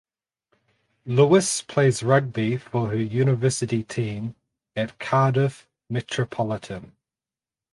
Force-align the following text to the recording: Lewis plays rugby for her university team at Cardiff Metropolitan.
Lewis 1.05 1.61
plays 1.61 2.01
rugby 2.01 2.57
for 2.57 2.87
her 2.87 2.95
university 2.95 3.83
team 3.83 4.33
at 4.75 4.97
Cardiff 4.97 5.67
Metropolitan. 5.91 6.93